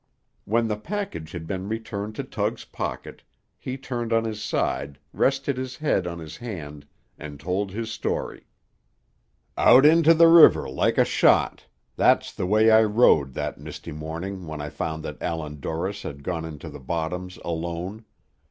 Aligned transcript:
When 0.45 0.67
the 0.67 0.77
package 0.77 1.31
had 1.31 1.45
been 1.45 1.69
returned 1.69 2.15
to 2.15 2.23
Tug's 2.23 2.65
pocket, 2.65 3.21
he 3.59 3.77
turned 3.77 4.11
on 4.11 4.23
his 4.23 4.41
side, 4.43 4.97
rested 5.13 5.57
his 5.57 5.75
head 5.77 6.07
on 6.07 6.17
his 6.17 6.37
hand, 6.37 6.87
and 7.19 7.39
told 7.39 7.69
his 7.69 7.91
story. 7.91 8.47
"Out 9.55 9.85
into 9.85 10.15
the 10.15 10.27
river 10.27 10.67
like 10.67 10.97
a 10.97 11.05
shot; 11.05 11.67
that's 11.97 12.33
the 12.33 12.47
way 12.47 12.71
I 12.71 12.81
rowed 12.83 13.35
that 13.35 13.59
misty 13.59 13.91
morning 13.91 14.47
when 14.47 14.59
I 14.59 14.69
found 14.69 15.03
that 15.03 15.21
Allan 15.21 15.59
Dorris 15.59 16.01
had 16.01 16.23
gone 16.23 16.45
into 16.45 16.69
the 16.71 16.79
bottoms 16.79 17.37
alone. 17.45 18.05